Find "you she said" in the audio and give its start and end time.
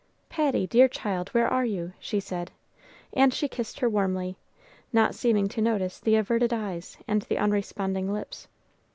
1.63-2.49